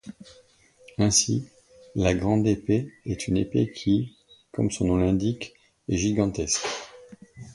[0.97, 1.47] Ainsi,
[1.93, 4.17] la grande épée est une épée qui,
[4.51, 5.53] comme son nom l'indique,
[5.89, 6.65] est gigantesque.